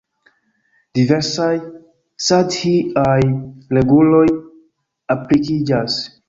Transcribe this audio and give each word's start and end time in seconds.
Diversaj 0.99 1.51
sandhi-aj 2.29 3.19
reguloj 3.79 4.25
aplikiĝas. 5.17 6.01